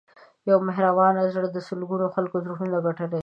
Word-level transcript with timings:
یو 0.49 0.57
مهربان 0.67 1.15
زړه 1.33 1.47
د 1.51 1.57
سلګونو 1.67 2.05
خلکو 2.15 2.35
زړونه 2.43 2.77
ګټلی 2.85 3.07
شي. 3.19 3.19